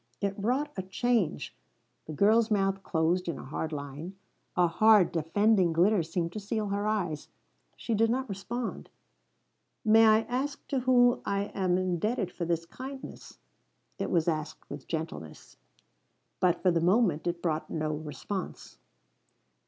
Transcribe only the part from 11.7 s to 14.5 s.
indebted for this kindness?" It was